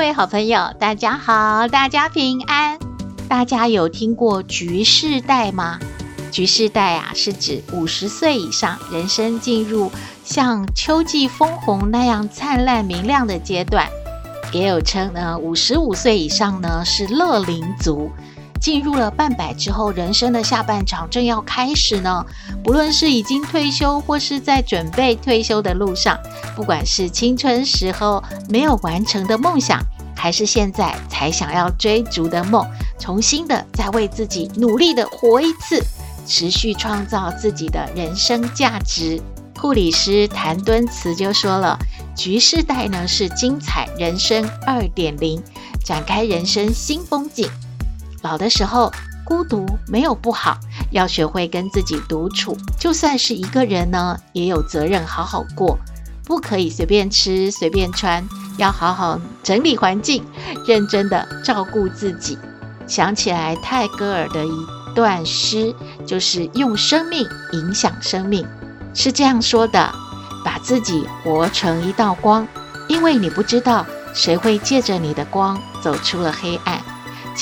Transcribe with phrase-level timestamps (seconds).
[0.00, 2.78] 各位好朋友，大家好，大家平安。
[3.28, 5.78] 大家有听过“菊世代”吗？
[6.32, 9.92] 菊世代啊，是指五十岁以上，人生进入
[10.24, 13.90] 像秋季枫红那样灿烂明亮的阶段。
[14.54, 18.10] 也有称呢，五十五岁以上呢是乐龄族，
[18.60, 22.24] 进入了半百之后，人生的下半场正要开始呢。
[22.62, 26.18] 不论是已经退休，或是在准备退休的路上，
[26.54, 29.80] 不管是青春时候没有完成的梦想，
[30.14, 32.64] 还是现在才想要追逐的梦，
[32.98, 35.82] 重新的再为自己努力的活一次。
[36.26, 39.20] 持续创造自己的人生价值。
[39.58, 41.76] 护理师谭敦慈就说了
[42.14, 45.42] ：“局世代呢是精彩人生二点零，
[45.84, 47.50] 展开人生新风景。
[48.22, 48.92] 老的时候
[49.24, 50.58] 孤独没有不好，
[50.90, 52.56] 要学会跟自己独处。
[52.78, 55.78] 就算是一个人呢，也有责任好好过，
[56.24, 58.26] 不可以随便吃随便穿，
[58.58, 60.24] 要好好整理环境，
[60.66, 62.38] 认真的照顾自己。”
[62.86, 64.50] 想起来泰戈尔的一。
[64.92, 65.72] 段诗
[66.04, 68.44] 就是用生命影响生命，
[68.92, 69.94] 是这样说的：
[70.44, 72.44] 把自己活成一道光，
[72.88, 76.82] 因为你不知道谁会借着你的光走出了黑暗。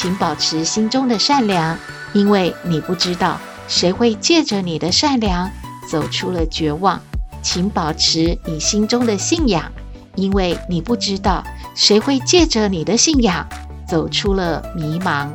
[0.01, 1.77] 请保持心中的善良，
[2.13, 5.51] 因为你不知道谁会借着你的善良
[5.91, 7.01] 走出了绝望。
[7.43, 9.73] 请保持你心中的信仰，
[10.15, 11.43] 因为你不知道
[11.75, 13.45] 谁会借着你的信仰
[13.89, 15.31] 走出了迷茫。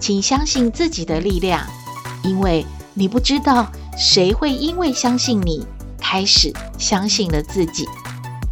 [0.00, 1.64] 请相信自己的力量，
[2.24, 5.64] 因为你不知道谁会因为相信你，
[6.00, 7.86] 开始相信了自己。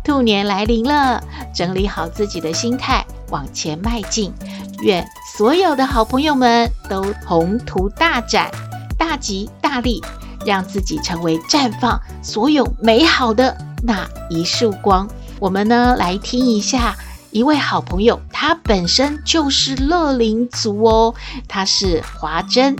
[0.04, 1.20] 兔年来临了，
[1.52, 4.32] 整理好自己的心态，往前迈进。
[4.82, 8.50] 愿所有的好朋友们都宏图大展，
[8.98, 10.02] 大吉大利，
[10.46, 15.08] 让自己成为绽放所有美好的那一束光。
[15.38, 16.96] 我们呢，来听一下。
[17.32, 21.14] 一位好朋友，他本身就是乐龄族哦，
[21.46, 22.74] 他是华珍。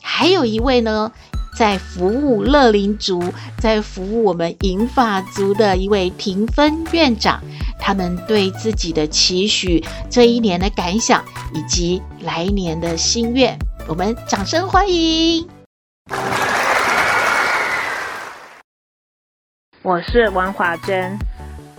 [0.00, 1.10] 还有一位呢，
[1.58, 3.20] 在服务乐龄族，
[3.58, 7.42] 在服务我们银发族的一位庭分院长，
[7.80, 13.58] 他们对自己的期许、这一年的感想以及来年的心愿，
[13.88, 15.48] 我们掌声欢迎。
[19.82, 21.18] 我是王华珍，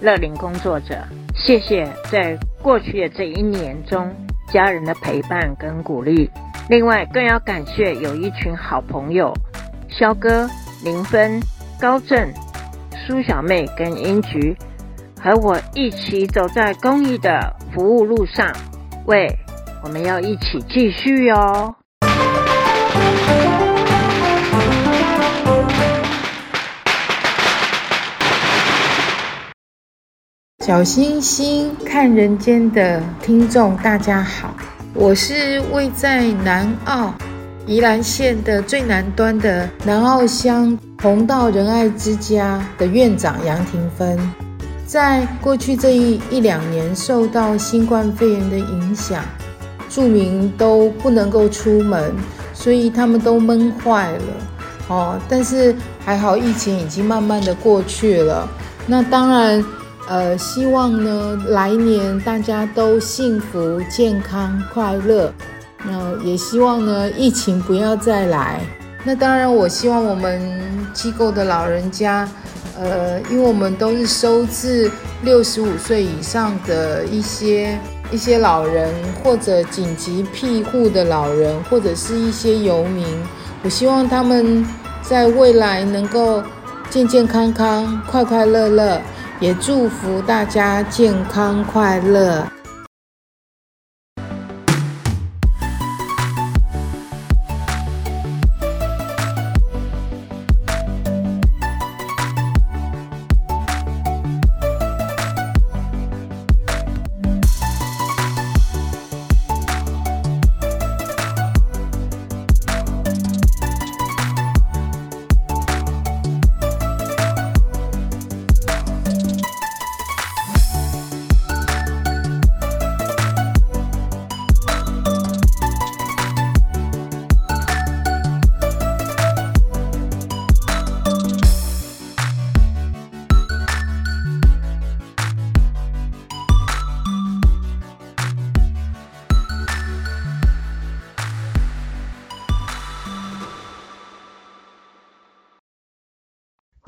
[0.01, 1.01] 乐龄工作者。
[1.33, 4.13] 谢谢在过去的这一年中
[4.51, 6.29] 家人的陪伴跟鼓励，
[6.69, 9.33] 另外更要感谢有一群好朋友，
[9.89, 10.49] 萧哥、
[10.83, 11.41] 林芬、
[11.79, 12.31] 高正、
[13.05, 14.55] 苏小妹跟英菊，
[15.19, 18.53] 和我一起走在公益的服务路上。
[19.05, 19.27] 喂，
[19.83, 21.75] 我们要一起继续哦。
[30.65, 34.53] 小星星看人间的听众，大家好，
[34.93, 37.11] 我是位在南澳
[37.69, 44.17] 宜兰县的最南端的南澳乡红道仁爱之家的院长杨廷芬。
[44.87, 49.23] 在过去这一一两年，受到新冠肺炎的影响，
[49.87, 52.11] 住民都不能够出门，
[52.55, 54.23] 所以他们都闷坏了。
[54.87, 58.49] 哦，但是还好，疫情已经慢慢的过去了。
[58.87, 59.63] 那当然。
[60.11, 65.31] 呃，希望呢，来年大家都幸福、健康、快乐。
[65.83, 68.59] 那也希望呢，疫情不要再来。
[69.03, 70.41] 那当然，我希望我们
[70.93, 72.27] 机构的老人家，
[72.77, 74.91] 呃，因为我们都是收治
[75.23, 77.79] 六十五岁以上的一些
[78.11, 78.93] 一些老人，
[79.23, 83.05] 或者紧急庇护的老人，或者是一些游民。
[83.63, 84.65] 我希望他们
[85.01, 86.43] 在未来能够
[86.89, 89.01] 健健康康、快快乐乐。
[89.41, 92.45] 也祝福大家健康快乐。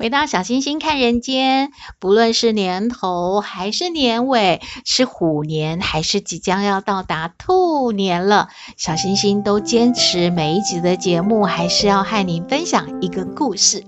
[0.02, 1.70] 回到小星星看人间，
[2.00, 13.84] 不论是年头还是年尾，是虎年还是即将要到达兔年了，小星星都坚持每一集的节目还是要和您分享一个故事。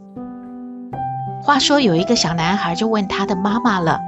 [1.42, 3.98] 话说有一个小男孩就问他的妈妈了：“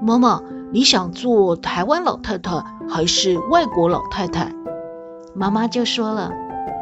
[0.00, 0.40] 妈妈，
[0.72, 4.52] 你想做台湾老太太还是外国老太太？”
[5.34, 6.30] 妈妈就说了。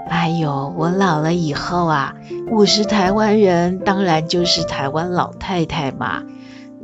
[0.08, 2.14] 哎呦，我老了以后啊，
[2.50, 6.22] 我是台湾人，当然就是台湾老太太嘛。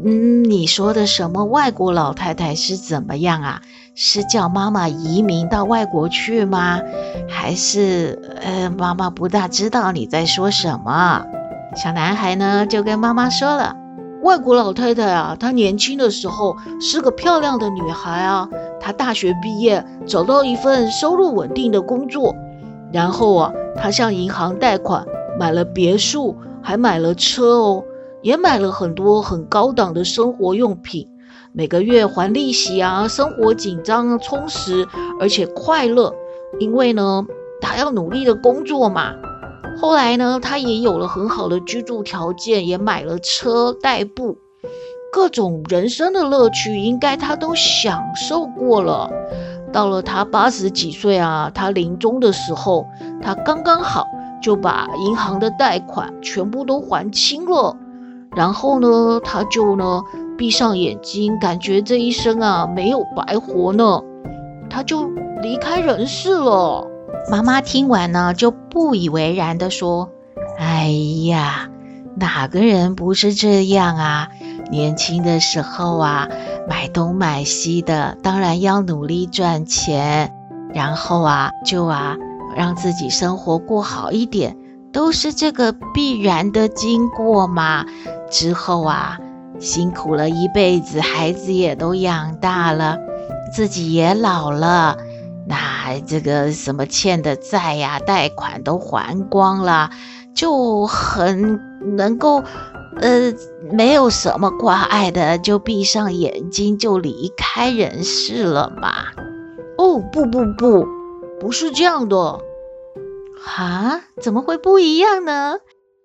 [0.03, 3.61] 嗯，你说的什么外国老太太是怎么样啊？
[3.95, 6.81] 是叫妈妈移民到外国去吗？
[7.29, 11.25] 还是呃，妈妈不大知道你在说什么？
[11.77, 13.77] 小男孩呢就跟妈妈说了，
[14.23, 18.49] 外国老太太啊，她年轻的时候是个漂亮的女孩啊，
[18.81, 22.35] 她大学毕业找到一份收入稳定的工作。
[22.93, 25.07] 然后啊，他向银行贷款
[25.39, 27.85] 买了别墅，还买了车哦，
[28.23, 31.07] 也买了很多很高档的生活用品。
[31.53, 34.87] 每个月还利息啊，生活紧张、充实，
[35.21, 36.15] 而且快乐。
[36.59, 37.27] 因为呢，
[37.61, 39.15] 他要努力的工作嘛。
[39.81, 44.37] 后来呢，他也有了很好的居住条件，也买了车代步，
[45.13, 49.09] 各种人生的乐趣，应该他都享受过了。
[49.73, 52.87] 到了他八十几岁啊，他临终的时候，
[53.23, 54.07] 他刚刚好
[54.43, 57.77] 就把银行的贷款全部都还清了。
[58.37, 60.03] 然后呢，他就呢
[60.39, 64.03] 闭上眼睛，感觉这一生啊没有白活呢，
[64.69, 65.09] 他就
[65.43, 66.87] 离开人世了。
[67.31, 70.11] 妈妈听完呢，就不以为然地说
[70.59, 70.91] ：“哎
[71.27, 71.69] 呀，
[72.17, 74.29] 哪个人不是这样啊？
[74.71, 76.29] 年轻的时候啊。”
[76.69, 80.33] 买东买西的，当然要努力赚钱，
[80.73, 82.17] 然后啊，就啊，
[82.55, 84.57] 让自己生活过好一点，
[84.93, 87.87] 都是这个必然的经过嘛。
[88.31, 89.19] 之后啊，
[89.59, 92.99] 辛苦了一辈子，孩子也都养大了，
[93.53, 94.97] 自己也老了，
[95.49, 99.91] 那这个什么欠的债呀、贷款都还光了，
[100.35, 101.59] 就很
[101.97, 102.45] 能够。
[102.97, 103.33] 呃，
[103.71, 108.93] 没有什么挂碍的，就闭上眼睛就离开人世了嘛。
[109.79, 110.87] 哦，不不不，
[111.39, 112.41] 不是这样的。
[113.43, 115.59] 哈，怎么会不一样呢？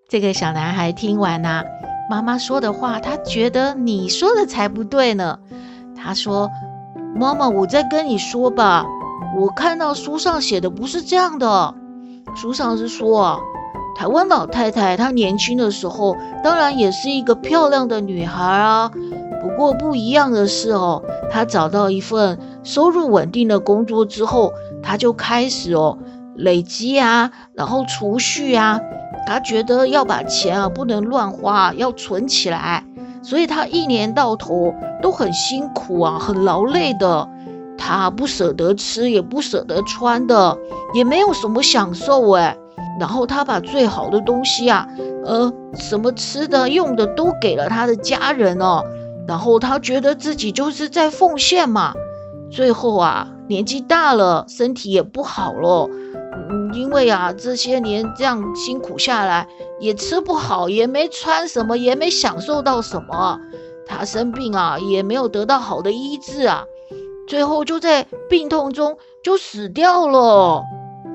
[0.08, 1.64] 这个小男孩听完呐、
[2.10, 5.40] 妈妈说的话，他觉得你说的才不对呢。
[5.98, 6.50] 他说
[7.18, 8.86] ：“妈妈，我再跟你说吧，
[9.38, 11.74] 我看到书上写的不是这样的，
[12.36, 13.42] 书上是说。”
[13.95, 18.92] 台湾老太太她年轻的时候，当然也是一个漂亮的女孩啊。
[19.42, 21.01] 不过不一样的是哦，
[21.31, 24.51] 她找到一份收入稳定的工作之后，
[24.83, 25.97] 她就开始哦
[26.36, 28.81] 累积啊，然后储蓄啊。
[29.25, 32.83] 她觉得要把钱啊不能乱花，要存起来。
[33.24, 37.28] 所以她一年到头都很辛苦啊，很劳累的。
[37.78, 40.57] 她不舍得吃，也不舍得穿的，
[40.94, 42.57] 也没有什么享受哎。
[42.99, 44.87] 然后他把最好的东西啊，
[45.25, 48.83] 呃，什么吃的、用的都给了他的家人哦。
[49.28, 51.94] 然后他觉得自己就是在奉献嘛。
[52.52, 55.90] 最后啊，年纪大了，身体也不好了。
[56.49, 59.47] 嗯，因为啊，这些年这样辛苦下来，
[59.80, 63.40] 也吃不好，也没穿什么，也没享受到什么。
[63.87, 66.64] 他生病啊，也没有得到好的医治啊。
[67.28, 70.64] 最后就在病痛中就死掉了。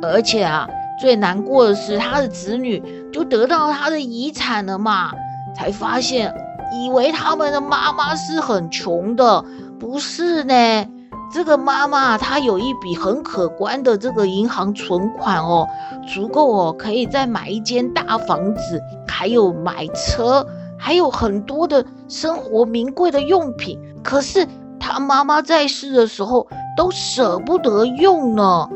[0.03, 0.69] 而且啊。
[1.01, 5.11] 最难过的是，他的子女就得到他的遗产了嘛，
[5.57, 6.35] 才发现，
[6.73, 9.45] 以为他们的妈妈是很穷的，
[9.79, 10.87] 不是呢。
[11.33, 15.65] 这个妈妈她有一笔很可观的这个银行存款哦，
[16.13, 20.45] 足够哦，可以再买一间大房子，还有买车，
[20.77, 23.79] 还有很多的生活名贵的用品。
[24.03, 24.45] 可是
[24.81, 28.69] 他妈妈在世的时候都舍不得用呢。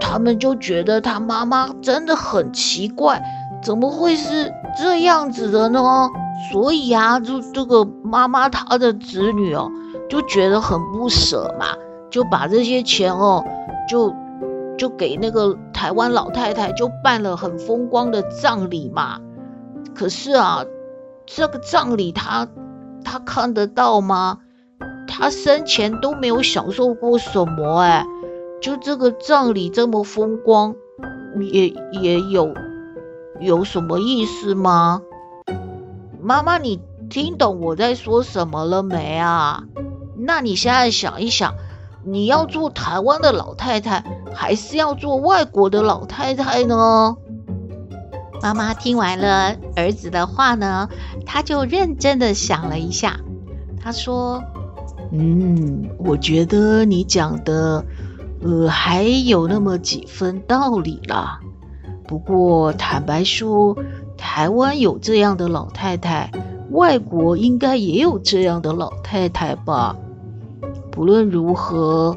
[0.00, 3.22] 他们就觉得他妈妈真的很奇怪，
[3.62, 5.80] 怎么会是这样子的呢？
[6.50, 9.70] 所以啊，就这个妈妈她的子女哦，
[10.08, 11.66] 就觉得很不舍嘛，
[12.10, 13.44] 就把这些钱哦，
[13.88, 14.14] 就
[14.78, 19.18] 就给那个台湾老太太，就办了很风光的葬礼嘛。
[19.94, 20.64] 可是啊，
[21.26, 22.46] 这个葬礼她
[23.04, 24.38] 她看得到吗？
[25.08, 28.06] 她生前都没有享受过什么哎。
[28.60, 30.74] 就这个葬礼这么风光，
[31.40, 32.54] 也也有
[33.40, 35.02] 有什么意思吗？
[36.20, 39.64] 妈妈，你听懂我在说什么了没啊？
[40.16, 41.54] 那你现在想一想，
[42.04, 47.16] 你要做台湾的老太太，还是要做外国的老太太呢？
[48.42, 50.88] 妈妈听完了儿子的话呢，
[51.24, 53.20] 她就认真的想了一下，
[53.80, 54.42] 她说
[55.10, 57.84] ：“嗯，我觉得你讲的，
[58.40, 61.40] 呃，还有那么几分道理啦。
[62.06, 63.76] 不过坦白说，
[64.16, 66.30] 台湾有这样的老太太，
[66.70, 69.96] 外国应该也有这样的老太太吧？
[70.90, 72.16] 不论如何，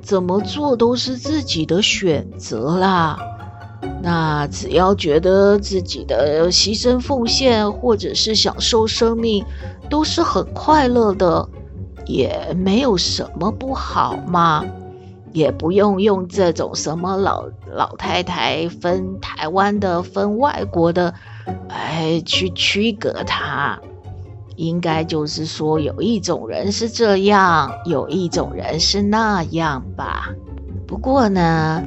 [0.00, 3.18] 怎么做都是自己的选择啦。”
[4.02, 9.44] 那只要觉得自己的牺牲奉献，或者是享受生命，
[9.88, 11.48] 都是很快乐的，
[12.06, 14.64] 也没有什么不好嘛。
[15.32, 21.14] 也不用用这种什么老老太太分台湾的、分外国的，
[21.68, 23.78] 哎，去区隔它。
[24.56, 30.28] 应该就是说，有一种人是这样，有一种人是那样吧。
[30.86, 31.82] 不过呢。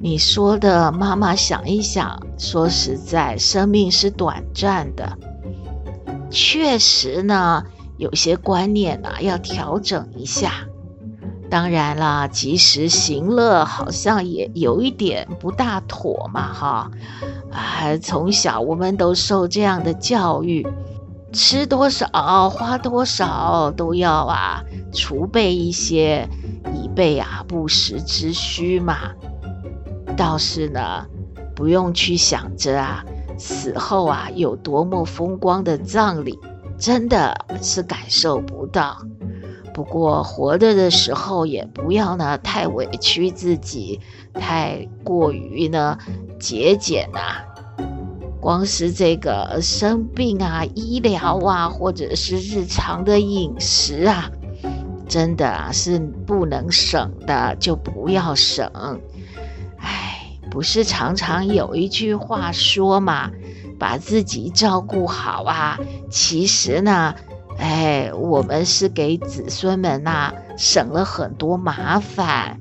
[0.00, 2.20] 你说的，妈妈想一想。
[2.36, 5.16] 说实在，生命是短暂的，
[6.28, 7.64] 确实呢，
[7.96, 10.66] 有些观念呢要调整一下。
[11.50, 16.90] 当然啦，及时行乐好像也有一点不大妥嘛，哈。
[17.52, 20.66] 啊，从小我们都受这样的教育，
[21.32, 26.28] 吃多少花多少都要啊，储备一些，
[26.74, 28.96] 以备啊不时之需嘛。
[30.16, 31.06] 倒是呢，
[31.54, 33.04] 不用去想着啊，
[33.38, 36.36] 死后啊有多么风光的葬礼，
[36.78, 38.96] 真的是感受不到。
[39.74, 44.00] 不过活着的时候也不要呢太委屈自己，
[44.32, 45.98] 太过于呢
[46.38, 47.44] 节俭呐、啊。
[48.40, 54.30] 光是这个生病啊、医疗啊，或者是日常的饮食啊，
[55.08, 58.70] 真的啊是不能省的，就不要省。
[60.50, 63.30] 不是常常有一句话说嘛，
[63.76, 65.80] 把自己照顾好啊。
[66.10, 67.14] 其实呢，
[67.58, 72.60] 哎，我们是给子孙们呐、省了很多麻烦。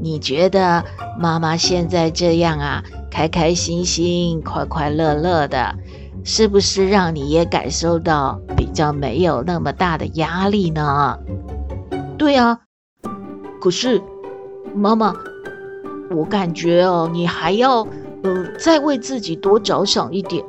[0.00, 0.84] 你觉得
[1.18, 5.74] 妈妈现在这样啊，开开心心、快快乐乐的，
[6.24, 11.18] 是不是让你也感受到比较没有那么大的压力呢？
[12.18, 12.60] 对啊，
[13.60, 14.00] 可是
[14.74, 15.14] 妈妈。
[16.08, 17.80] 我感觉哦，你还要，
[18.22, 20.44] 呃，再为自己多着想一点。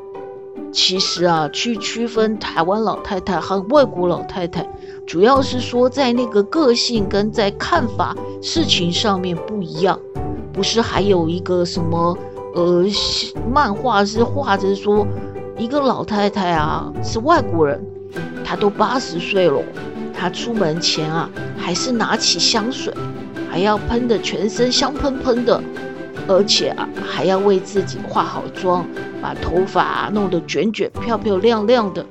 [0.72, 4.68] 其实啊，去区分台湾老太太和外国老太太，
[5.06, 10.00] 主要是说在那个个性跟在看法事情上面不一样。
[10.54, 12.18] 不是还有一个什么，
[12.56, 12.86] 呃，
[13.52, 15.08] 漫画是画着说，
[15.58, 17.80] 一个老太太啊是外国人，
[18.44, 19.62] 她都八十岁了，
[20.14, 22.94] 她出门前啊还是拿起香水。
[23.50, 25.60] 还要喷的全身香喷喷的，
[26.28, 28.86] 而且啊，还要为自己化好妆，
[29.22, 32.06] 把头发弄得卷卷漂漂亮亮的，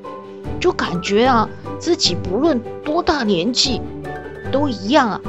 [0.61, 3.81] 就感觉啊，自己不论多大年纪，
[4.51, 5.21] 都一样啊，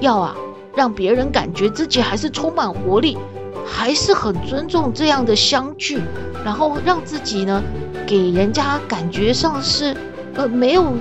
[0.00, 0.36] 要啊，
[0.74, 3.18] 让别人感觉自己还是充满活力，
[3.66, 6.00] 还是很尊重这样的相聚，
[6.44, 7.62] 然后让自己呢，
[8.06, 9.96] 给人家感觉上是，
[10.34, 10.92] 呃，没有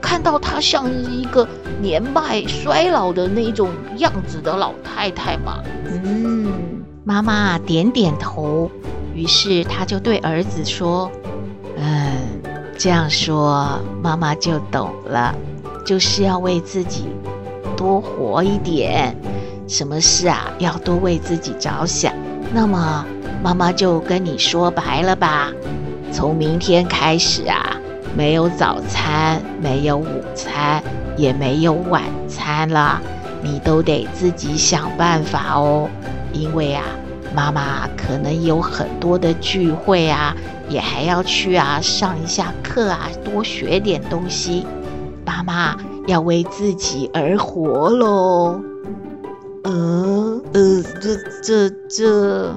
[0.00, 1.46] 看到她像一个。
[1.78, 6.75] 年迈衰老的那种样子的老太太嘛，嗯，
[7.08, 8.68] 妈妈点点头，
[9.14, 11.08] 于是她就对儿子说
[11.78, 12.16] ：“嗯，
[12.76, 15.32] 这样说妈妈就懂了，
[15.84, 17.04] 就是要为自己
[17.76, 19.16] 多活一点，
[19.68, 22.12] 什么事啊要多为自己着想。
[22.52, 23.06] 那么
[23.40, 25.52] 妈妈就跟你说白了吧，
[26.10, 27.76] 从明天开始啊，
[28.16, 30.82] 没有早餐，没有午餐。”
[31.16, 33.00] 也没有晚餐了，
[33.42, 35.88] 你都得自己想办法哦。
[36.40, 36.84] 因为啊，
[37.34, 40.36] 妈妈可能有很多的聚会啊，
[40.68, 44.66] 也还要去啊，上一下课啊，多学点东西。
[45.24, 45.76] 妈妈
[46.06, 48.60] 要为自己而活喽。
[49.64, 52.52] 呃呃，这这这，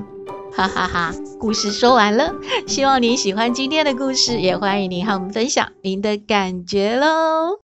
[0.54, 1.12] 哈哈哈！
[1.40, 2.32] 故事说完了，
[2.68, 7.69] 希望您喜欢今天的故事，也欢迎您和我们分享您的感觉喽。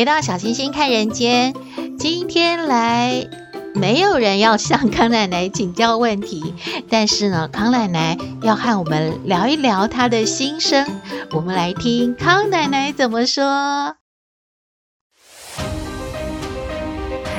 [0.00, 1.52] 回到小星星看人间，
[1.98, 3.28] 今天来
[3.74, 6.54] 没有人要向康奶奶请教问题，
[6.88, 10.86] 但是呢，康奶奶要和我们聊一聊她的心声。
[11.32, 13.94] 我们来听康奶奶怎么说。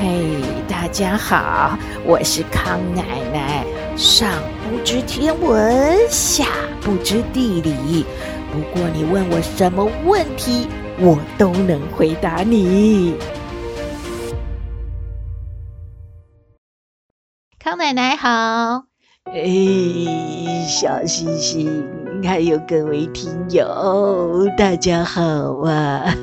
[0.00, 0.36] 嘿
[0.68, 1.76] 大家好，
[2.06, 3.02] 我是康奶
[3.32, 3.64] 奶。
[3.96, 4.30] 上
[4.70, 6.46] 不知天文，下
[6.80, 8.06] 不知地理，
[8.52, 10.68] 不过你问我什么问题，
[11.04, 13.16] 我都能回答你。
[17.58, 18.84] 康奶奶好，
[19.24, 19.42] 哎，
[20.68, 21.84] 小星星，
[22.22, 26.14] 还有各位听友，大家好啊！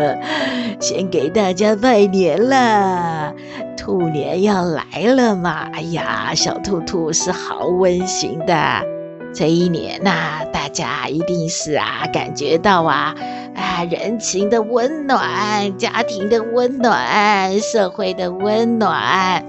[0.80, 3.34] 先给大家拜年啦，
[3.76, 4.82] 兔年要来
[5.14, 5.68] 了嘛！
[5.74, 8.95] 哎呀，小兔兔是好温馨的。
[9.34, 13.14] 这一年呐、大家一定是啊，感觉到啊
[13.54, 19.44] 啊人情的温暖，家庭的温暖，社会的温暖。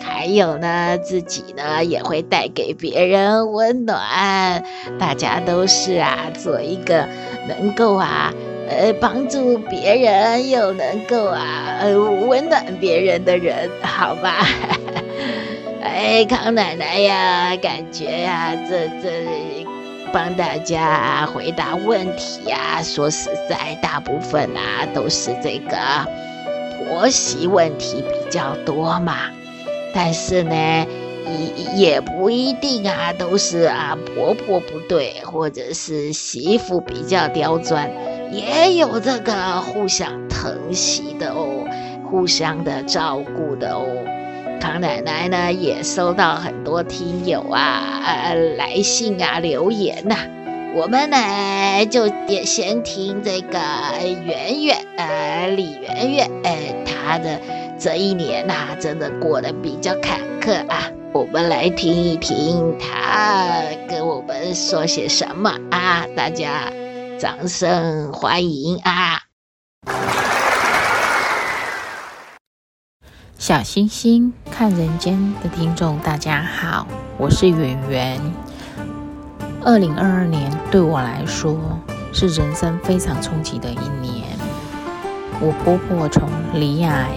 [0.00, 4.62] 还有呢，自己呢也会带给别人温暖。
[4.98, 7.08] 大家都是啊，做一个
[7.48, 8.32] 能够啊，
[8.68, 14.46] 呃，帮助别人又能够啊，呃，温暖别人的人，好吧？
[15.94, 19.26] 哎，康奶奶呀，感觉呀，这这
[20.10, 25.76] 帮大家回答问题呀，说实在，大部分啊都是这个
[26.78, 29.30] 婆媳问题比较多嘛。
[29.94, 37.90] 但是呢，也也不一定啊，都是啊婆婆不对，或者是媳妇比较刁钻，
[38.32, 41.66] 也有这个互相疼惜的哦，
[42.10, 43.86] 互相的照顾的哦。
[44.62, 50.16] 康奶奶呢也收到很多听友啊呃来信啊留言呐、
[50.76, 53.58] 我们呢就也先听这个
[54.24, 57.40] 圆圆呃李圆圆哎她的。
[57.76, 60.88] 这一年呐、啊，真的过得比较坎坷啊！
[61.12, 66.06] 我们来听一听她跟我们说些什么啊！
[66.16, 66.72] 大家
[67.18, 69.21] 掌声欢迎啊！
[73.42, 76.86] 小星星看人间的听众，大家好，
[77.18, 78.20] 我是圆圆。
[79.64, 81.58] 二零二二年对我来说
[82.12, 84.28] 是人生非常冲击的一年。
[85.40, 87.08] 我婆婆从罹癌。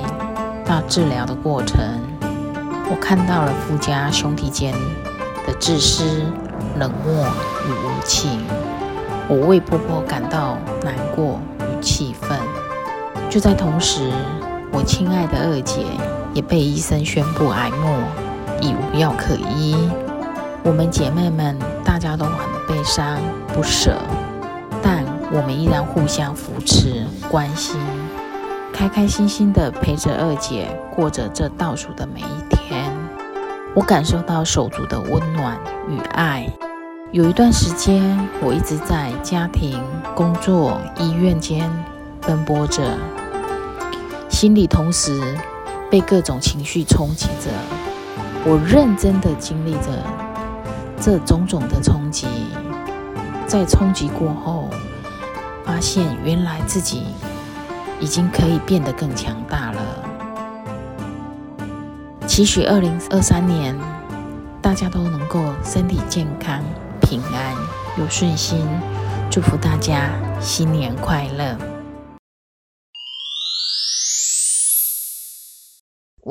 [0.65, 1.77] 到治疗的过程，
[2.89, 4.73] 我看到了夫家兄弟间
[5.45, 6.23] 的自私、
[6.79, 7.23] 冷漠
[7.67, 8.43] 与无情，
[9.29, 12.35] 我为婆婆感到难过与气愤。
[13.29, 14.11] 就在同时，
[14.71, 15.85] 我亲爱的二姐
[16.36, 17.98] 也被医生宣布癌末，
[18.62, 19.89] 已无药可医。
[20.63, 22.36] 我们姐妹们大家都很
[22.67, 23.17] 悲伤
[23.54, 23.98] 不舍，
[24.84, 27.80] 但我们依然互相扶持、关心。
[28.74, 32.91] 开开心心的陪着二姐过着这倒数的每一天，
[33.74, 36.45] 我感受到手足的温暖与爱。
[37.13, 39.82] 有一段时间，我一直在家庭、
[40.13, 41.71] 工作、医院间
[42.19, 42.84] 奔波着，
[44.28, 45.21] 心里同时
[45.95, 47.49] 被各种情绪冲击着。
[48.43, 50.03] 我认真的经历着
[50.99, 52.27] 这种种的冲击，
[53.47, 54.69] 在冲击过后，
[55.63, 57.03] 发现原来自己。
[58.01, 59.81] 已经可以变得更强大了。
[62.27, 63.73] 期许二零二三年，
[64.62, 66.62] 大家都能够身体健康、
[66.99, 67.55] 平安
[67.97, 68.67] 又顺心。
[69.31, 70.10] 祝福大家
[70.41, 71.74] 新年快乐！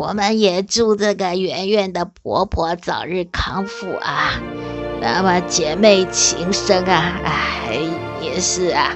[0.06, 4.32] 我们也祝这个圆圆的婆婆早日康复啊！
[5.00, 7.78] 那么姐妹情深啊，哎，
[8.20, 8.90] 也是啊。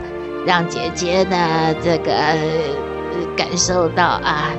[0.47, 2.13] 让姐姐呢，这个
[3.35, 4.51] 感受到啊，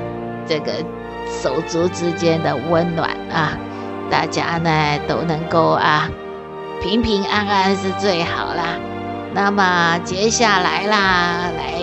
[0.44, 0.72] 这个
[1.40, 3.56] 手足之间的温暖啊，
[4.10, 6.10] 大家呢都能够啊
[6.82, 8.76] 平平安安是最好啦。
[9.32, 11.80] 那么接下来啦，来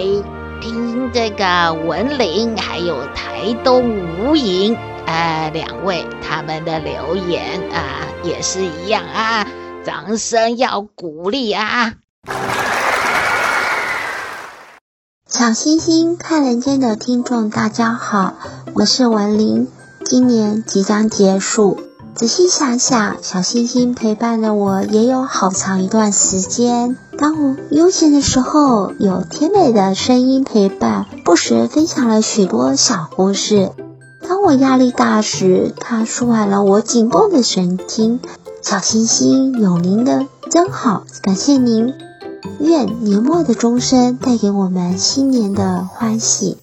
[0.59, 3.83] 听这个文玲还有台东
[4.19, 9.47] 吴莹啊两位他们的留言啊，也是一样啊，
[9.85, 11.93] 掌声要鼓励啊。
[15.27, 18.33] 小星星看人间的听众，大家好，
[18.73, 19.67] 我是文玲。
[20.03, 21.79] 今年即将结束，
[22.17, 26.97] 仔细想想，小星星陪伴了我也有好长一段时间。
[27.15, 33.71] 当我悠闲的时候，有甜美的声音陪伴，不时分享了许多小故事。
[34.27, 38.19] 当我压力大时，它舒缓了我紧绷的神经。
[38.63, 41.93] 小星星有您的真好，感谢您。
[42.59, 46.57] 愿年末的钟声带给我们新年的欢喜。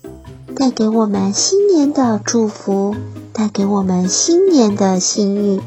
[0.57, 2.95] 带给我们新年的祝福，
[3.37, 5.61] 带给我们新年的幸运。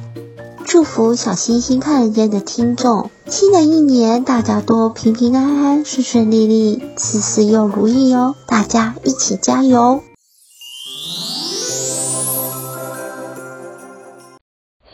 [0.65, 8.35] 祝福小星星看人间的听众，新的一年大家都平平安安、顺顺利利，事事又如意哦！
[8.47, 10.01] 大家一起加油！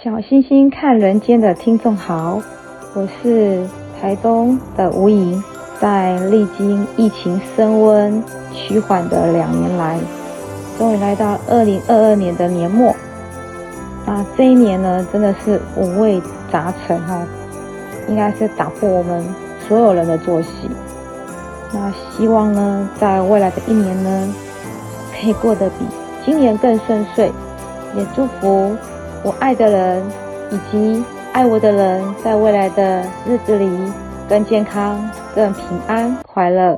[0.04, 2.42] 小星星看人间的听众好，
[2.96, 3.70] 我是
[4.02, 5.44] 台东的吴莹，
[5.80, 10.00] 在历经疫情升温趋缓的两年来，
[10.84, 12.94] 终于来到二零二二年的年末。
[14.06, 17.26] 那这一年呢，真的是五味杂陈哈，
[18.10, 19.24] 应该是打破我们
[19.66, 20.70] 所有人的作息。
[21.72, 24.34] 那希望呢，在未来的一年呢，
[25.18, 25.86] 可以过得比
[26.26, 27.32] 今年更顺遂，
[27.96, 28.76] 也祝福。
[29.24, 30.04] 我爱的人
[30.52, 33.70] 以及爱我的人，在未来的日子里
[34.28, 35.00] 更健康、
[35.34, 36.78] 更平安、快乐。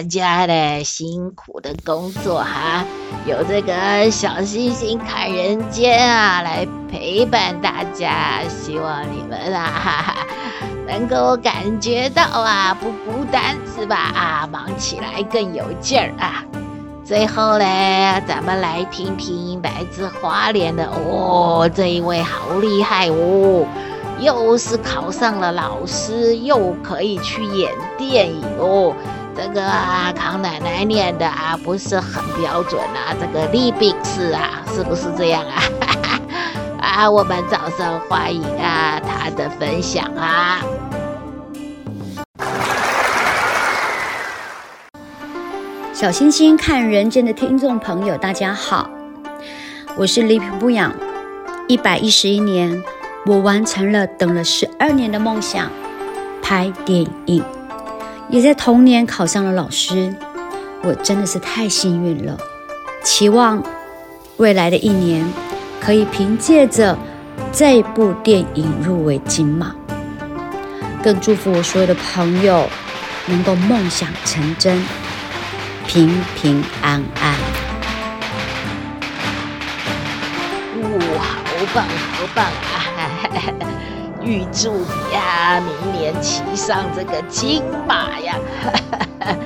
[0.00, 2.86] 大家的辛苦的工作哈，
[3.26, 10.16] 有这个小星星看人间啊，来陪伴大家，希望你们啊哈哈
[10.88, 13.94] 能够感觉到啊不孤单是吧？
[13.94, 16.46] 啊，忙起来更有劲儿啊！
[17.04, 23.66] 最后呢，咱们来听听来自花莲的哦，这一位好厉害哦，
[24.18, 28.94] 又是考上了老师，又可以去演电影哦。
[29.42, 33.16] 这个啊，康奶奶念的啊，不是很标准啊。
[33.18, 35.62] 这个利宾斯啊，是不是这样啊？
[36.78, 40.60] 啊，我们掌声欢迎啊，他的分享啊。
[45.94, 48.90] 小星星看人间的听众朋友，大家好，
[49.96, 50.92] 我是李平不养。
[51.66, 52.84] 一百一十一年，
[53.24, 55.70] 我完成了等了十二年的梦想，
[56.42, 57.42] 拍电影。
[58.30, 60.14] 也在同年考上了老师，
[60.82, 62.38] 我真的是太幸运了。
[63.02, 63.62] 期望
[64.36, 65.26] 未来的一年
[65.80, 66.96] 可以凭借着
[67.52, 69.74] 这部电影入围金马，
[71.02, 72.68] 更祝福我所有的朋友
[73.26, 74.80] 能够梦想成真，
[75.88, 76.08] 平
[76.40, 77.34] 平安安。
[81.16, 83.10] 哇，好棒，好棒啊！
[84.22, 88.34] 预祝你呀，明年骑上这个金马呀！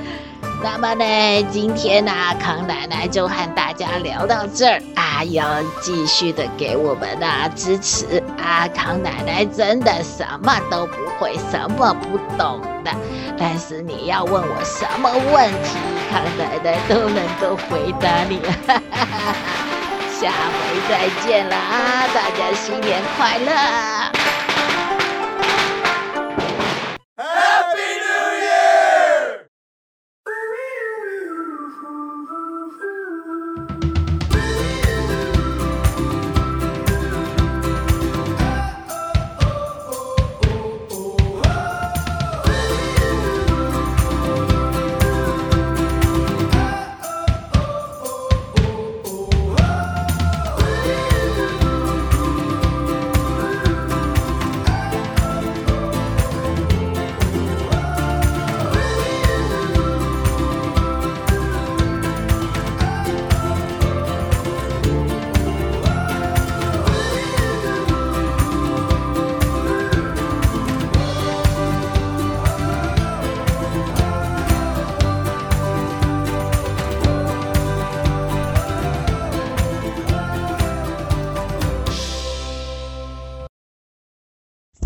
[0.63, 5.45] 那么呢，今天呢，康奶奶就和大家聊到这儿啊，要
[5.81, 8.67] 继续的给我们啊支持啊！
[8.73, 12.91] 康奶奶真的什么都不会，什么不懂的，
[13.37, 15.77] 但是你要问我什么问题，
[16.11, 18.41] 康奶奶都能够回答你。
[20.17, 23.94] 下回再见了啊，大家新年快乐！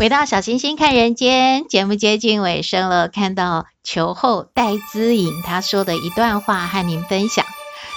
[0.00, 3.08] 回到小星星看人间，节目接近尾声了。
[3.08, 7.44] 看到球后戴资颖他说的一段话，和您分享。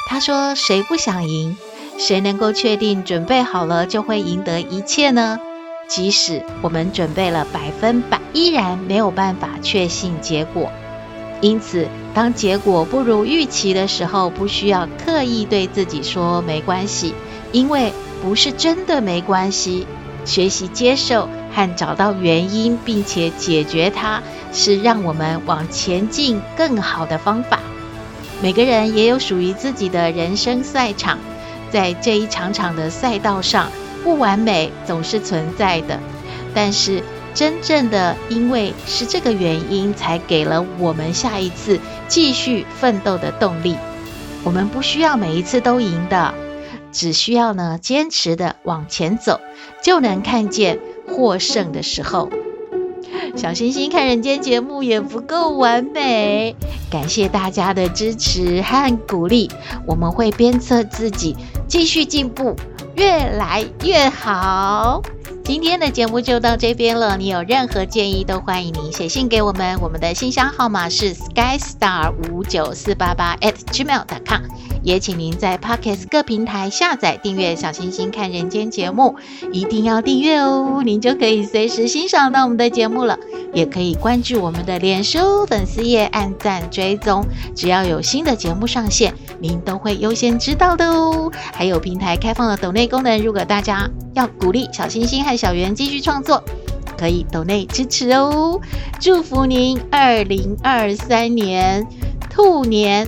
[0.09, 1.55] 他说：“谁不想赢？
[1.97, 5.39] 谁能够确定准备好了就会赢得一切呢？
[5.87, 10.69] 即使我们准备了百分百，依然没有办法确信结果。
[11.39, 17.15] 因此，当结果不如预期的时候，不需要刻意对自己说没关系，
[17.53, 19.87] 因为不是真的没关系。
[20.25, 27.59] 学习接受。”和找到原因，并且解决它，是让我们往前进更好的方法。
[28.41, 31.19] 每个人也有属于自己的人生赛场，
[31.71, 33.71] 在这一场场的赛道上，
[34.03, 35.99] 不完美总是存在的，
[36.53, 37.01] 但是
[37.33, 43.77] 真正的因为是这个原因，才给了我们下一次继续奋斗的动力。
[44.43, 46.33] 我们不需要每一次都赢的，
[46.91, 49.39] 只需要呢坚持的往前走，
[49.81, 52.29] 就能看见获胜的时候。
[53.35, 56.55] 小星星看人间节目也不够完美，
[56.91, 59.49] 感谢大家的支持和鼓励，
[59.87, 61.35] 我们会鞭策自己
[61.67, 62.55] 继续进步，
[62.95, 65.01] 越来越好。
[65.43, 74.41] 今天的节目就到这边了，你有任何建议都欢迎您写信给我们，我们的信箱号码是 skystar 五九四八八 at gmail.com，
[74.83, 79.15] 也请您在 Podcast 各平台下载订阅小星星看人间节目，
[79.51, 83.17] 一定要订阅哦，您就可以随时欣赏到我们的节目了。
[83.53, 87.23] 也可以关注我们的脸书粉丝页，按赞追踪，
[87.55, 91.31] 只要有新的节目上线，您都会优先知道的哦。
[91.53, 96.43] 还有平台开放的抖内功能，如果大家要鼓励小星星和小圆继续创作，
[96.97, 98.59] 可以抖内支持哦。
[98.99, 101.85] 祝福您二零二三年
[102.29, 103.07] 兔年